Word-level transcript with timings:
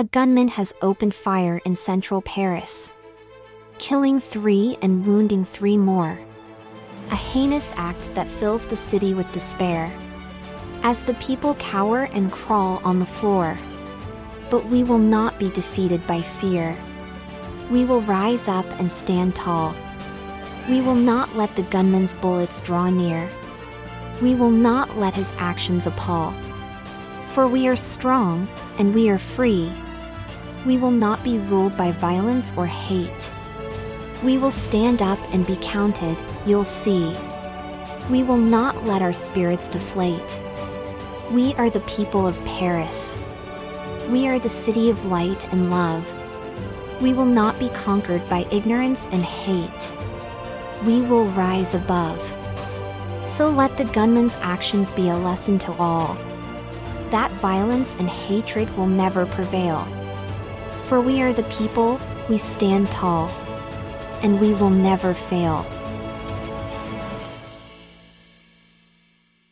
A 0.00 0.04
gunman 0.04 0.48
has 0.48 0.72
opened 0.80 1.14
fire 1.14 1.60
in 1.66 1.76
central 1.76 2.22
Paris, 2.22 2.90
killing 3.76 4.18
three 4.18 4.78
and 4.80 5.04
wounding 5.04 5.44
three 5.44 5.76
more. 5.76 6.18
A 7.10 7.16
heinous 7.16 7.74
act 7.76 8.14
that 8.14 8.26
fills 8.26 8.64
the 8.64 8.78
city 8.78 9.12
with 9.12 9.30
despair. 9.32 9.92
As 10.82 11.02
the 11.02 11.12
people 11.20 11.54
cower 11.56 12.04
and 12.14 12.32
crawl 12.32 12.80
on 12.82 12.98
the 12.98 13.04
floor. 13.04 13.58
But 14.48 14.64
we 14.64 14.84
will 14.84 14.96
not 14.96 15.38
be 15.38 15.50
defeated 15.50 16.06
by 16.06 16.22
fear. 16.22 16.74
We 17.70 17.84
will 17.84 18.00
rise 18.00 18.48
up 18.48 18.64
and 18.80 18.90
stand 18.90 19.36
tall. 19.36 19.74
We 20.66 20.80
will 20.80 20.94
not 20.94 21.36
let 21.36 21.54
the 21.56 21.64
gunman's 21.64 22.14
bullets 22.14 22.58
draw 22.60 22.88
near. 22.88 23.28
We 24.22 24.34
will 24.34 24.50
not 24.50 24.96
let 24.96 25.12
his 25.12 25.30
actions 25.36 25.86
appall. 25.86 26.32
For 27.34 27.46
we 27.46 27.68
are 27.68 27.76
strong, 27.76 28.48
and 28.78 28.94
we 28.94 29.10
are 29.10 29.18
free. 29.18 29.70
We 30.66 30.76
will 30.76 30.90
not 30.90 31.24
be 31.24 31.38
ruled 31.38 31.76
by 31.76 31.92
violence 31.92 32.52
or 32.56 32.66
hate. 32.66 33.32
We 34.22 34.36
will 34.36 34.50
stand 34.50 35.00
up 35.00 35.18
and 35.32 35.46
be 35.46 35.56
counted, 35.62 36.18
you'll 36.44 36.64
see. 36.64 37.16
We 38.10 38.22
will 38.22 38.36
not 38.36 38.84
let 38.84 39.00
our 39.00 39.14
spirits 39.14 39.68
deflate. 39.68 40.40
We 41.30 41.54
are 41.54 41.70
the 41.70 41.80
people 41.80 42.26
of 42.26 42.44
Paris. 42.44 43.16
We 44.10 44.28
are 44.28 44.38
the 44.38 44.48
city 44.48 44.90
of 44.90 45.06
light 45.06 45.50
and 45.52 45.70
love. 45.70 46.04
We 47.00 47.14
will 47.14 47.24
not 47.24 47.58
be 47.58 47.70
conquered 47.70 48.28
by 48.28 48.46
ignorance 48.50 49.06
and 49.12 49.24
hate. 49.24 49.90
We 50.84 51.00
will 51.00 51.26
rise 51.26 51.74
above. 51.74 52.20
So 53.24 53.48
let 53.48 53.78
the 53.78 53.84
gunman's 53.84 54.36
actions 54.40 54.90
be 54.90 55.08
a 55.08 55.16
lesson 55.16 55.58
to 55.60 55.72
all. 55.74 56.14
That 57.10 57.30
violence 57.40 57.96
and 57.98 58.08
hatred 58.08 58.76
will 58.76 58.86
never 58.88 59.24
prevail. 59.24 59.86
For 60.90 61.00
we 61.00 61.22
are 61.22 61.32
the 61.32 61.44
people, 61.44 62.00
we 62.28 62.36
stand 62.36 62.90
tall. 62.90 63.28
And 64.24 64.40
we 64.40 64.54
will 64.54 64.70
never 64.70 65.14
fail. 65.14 65.64